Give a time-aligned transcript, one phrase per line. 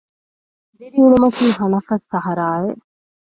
[0.77, 2.81] ދިރިއުޅުމަކީ ހަނަފަސް ސަހަރާއެއް